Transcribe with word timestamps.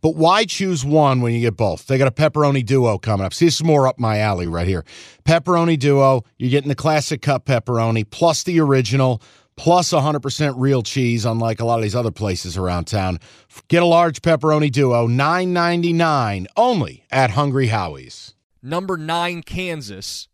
But 0.00 0.16
why 0.16 0.44
choose 0.44 0.84
one 0.84 1.20
when 1.20 1.34
you 1.34 1.40
get 1.40 1.56
both? 1.56 1.86
They 1.86 1.98
got 1.98 2.08
a 2.08 2.12
pepperoni 2.12 2.64
duo 2.64 2.98
coming 2.98 3.26
up. 3.26 3.34
See, 3.34 3.46
this 3.46 3.56
is 3.56 3.64
more 3.64 3.86
up 3.88 3.98
my 3.98 4.18
alley 4.18 4.46
right 4.46 4.66
here. 4.66 4.84
Pepperoni 5.24 5.78
duo, 5.78 6.24
you're 6.38 6.50
getting 6.50 6.68
the 6.68 6.74
classic 6.74 7.22
cup 7.22 7.46
pepperoni 7.46 8.08
plus 8.08 8.42
the 8.44 8.60
original 8.60 9.22
plus 9.56 9.90
100% 9.90 10.54
real 10.56 10.82
cheese, 10.82 11.24
unlike 11.24 11.60
a 11.60 11.64
lot 11.64 11.80
of 11.80 11.82
these 11.82 11.96
other 11.96 12.12
places 12.12 12.56
around 12.56 12.84
town. 12.86 13.18
Get 13.66 13.82
a 13.82 13.86
large 13.86 14.22
pepperoni 14.22 14.70
duo, 14.70 15.08
$9.99 15.08 16.46
only 16.56 17.04
at 17.10 17.30
Hungry 17.30 17.66
Howie's. 17.66 18.34
Number 18.62 18.96
nine, 18.96 19.42
Kansas 19.42 20.28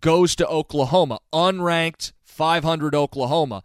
goes 0.00 0.34
to 0.36 0.46
Oklahoma, 0.46 1.18
unranked 1.32 2.12
500 2.24 2.94
Oklahoma, 2.94 3.62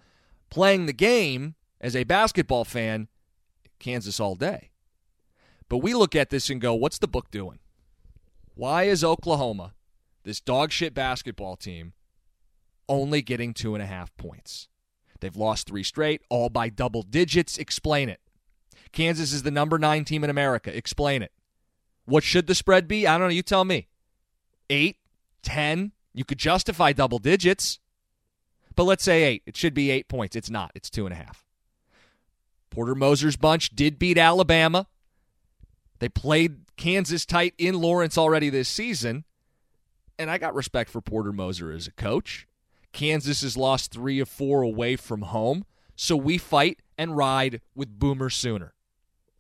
playing 0.50 0.88
the 0.88 0.94
game 0.94 1.56
as 1.80 1.96
a 1.96 2.04
basketball 2.04 2.66
fan, 2.66 3.08
Kansas 3.80 4.20
all 4.20 4.36
day. 4.36 4.72
But 5.70 5.78
we 5.78 5.94
look 5.94 6.16
at 6.16 6.30
this 6.30 6.50
and 6.50 6.62
go, 6.62 6.74
what's 6.74 7.00
the 7.00 7.08
book 7.08 7.32
doing? 7.32 7.60
Why 8.56 8.84
is 8.84 9.04
Oklahoma, 9.04 9.74
this 10.24 10.40
dog 10.40 10.72
shit 10.72 10.94
basketball 10.94 11.56
team, 11.56 11.94
only 12.88 13.22
getting 13.22 13.54
two 13.54 13.74
and 13.74 13.82
a 13.82 13.88
half 13.88 14.16
points? 14.18 14.68
They've 15.20 15.36
lost 15.36 15.68
three 15.68 15.84
straight, 15.84 16.22
all 16.30 16.50
by 16.50 16.70
double 16.70 17.02
digits. 17.02 17.58
Explain 17.58 18.10
it. 18.10 18.20
Kansas 18.92 19.32
is 19.32 19.44
the 19.44 19.52
number 19.52 19.80
nine 19.80 20.06
team 20.06 20.24
in 20.24 20.30
America. 20.30 20.76
Explain 20.76 21.24
it. 21.24 21.32
What 22.06 22.24
should 22.24 22.48
the 22.48 22.56
spread 22.56 22.88
be? 22.88 23.08
I 23.08 23.18
don't 23.18 23.30
know. 23.30 23.34
You 23.34 23.42
tell 23.42 23.64
me. 23.64 23.88
Eight, 24.70 24.98
ten. 25.42 25.94
You 26.14 26.26
could 26.26 26.38
justify 26.38 26.92
double 26.92 27.18
digits, 27.18 27.80
but 28.76 28.84
let's 28.84 29.04
say 29.04 29.24
eight. 29.24 29.44
It 29.48 29.58
should 29.58 29.74
be 29.74 29.90
eight 29.90 30.08
points. 30.08 30.36
It's 30.36 30.50
not. 30.50 30.72
It's 30.76 30.90
two 30.92 31.06
and 31.08 31.14
a 31.14 31.18
half. 31.18 31.44
Porter 32.70 32.94
Moser's 32.94 33.36
bunch 33.36 33.76
did 33.76 33.98
beat 33.98 34.18
Alabama. 34.18 34.88
They 36.04 36.10
played 36.10 36.58
Kansas 36.76 37.26
tight 37.26 37.54
in 37.58 37.80
Lawrence 37.80 38.18
already 38.18 38.50
this 38.50 38.68
season. 38.68 39.24
And 40.20 40.30
I 40.30 40.38
got 40.38 40.54
respect 40.54 40.90
for 40.90 41.00
Porter 41.00 41.32
Moser 41.32 41.72
as 41.72 41.88
a 41.88 41.94
coach. 41.94 42.46
Kansas 42.92 43.42
has 43.42 43.56
lost 43.56 43.94
three 43.94 44.20
of 44.20 44.28
four 44.28 44.64
away 44.64 44.98
from 44.98 45.22
home. 45.22 45.64
So 45.96 46.18
we 46.18 46.38
fight 46.38 46.82
and 46.98 47.16
ride 47.16 47.62
with 47.74 48.00
Boomer 48.00 48.30
Sooner. 48.30 48.74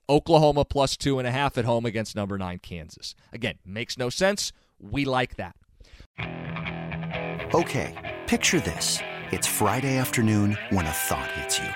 Oklahoma 0.08 0.64
plus 0.64 0.95
two 0.95 1.20
and 1.20 1.28
a 1.28 1.31
half 1.31 1.58
at 1.58 1.66
home 1.66 1.86
against 1.86 2.16
number 2.16 2.38
nine 2.38 2.59
Kansas. 2.59 3.14
Again, 3.33 3.55
makes 3.66 3.98
no 3.98 4.09
sense. 4.09 4.53
We 4.80 5.03
like 5.03 5.36
that. 5.36 5.58
Okay, 7.53 8.22
picture 8.25 8.61
this. 8.61 9.00
It's 9.33 9.48
Friday 9.48 9.98
afternoon 9.98 10.58
when 10.70 10.86
a 10.86 10.92
thought 10.92 11.30
hits 11.32 11.60
you. 11.60 11.67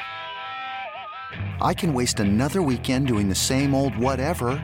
I 1.61 1.73
can 1.73 1.93
waste 1.93 2.19
another 2.19 2.61
weekend 2.61 3.07
doing 3.07 3.29
the 3.29 3.35
same 3.35 3.73
old 3.75 3.95
whatever, 3.97 4.63